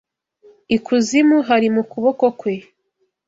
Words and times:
Ikuzimu 0.75 1.37
hari 1.47 1.67
mu 1.75 1.83
kuboko 1.91 2.25
kwe 2.39 2.53